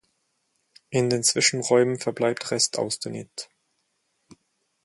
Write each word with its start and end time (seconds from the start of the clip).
In 0.89 1.11
den 1.11 1.21
Zwischenräumen 1.21 1.99
verbleibt 1.99 2.49
Restaustenit. 2.49 3.51